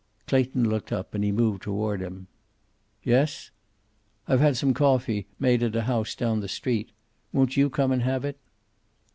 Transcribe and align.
Clayton 0.25 0.67
looked 0.67 0.91
up, 0.91 1.13
and 1.13 1.23
he 1.23 1.31
moved 1.31 1.61
toward 1.61 2.01
him. 2.01 2.25
"Yes?" 3.03 3.51
"I've 4.27 4.39
had 4.39 4.57
some 4.57 4.73
coffee 4.73 5.27
made 5.39 5.61
at 5.61 5.75
a 5.75 5.83
house 5.83 6.15
down 6.15 6.39
the 6.39 6.47
street. 6.47 6.91
Won't 7.31 7.55
you 7.55 7.69
come 7.69 7.91
and 7.91 8.01
have 8.01 8.25
it?" 8.25 8.39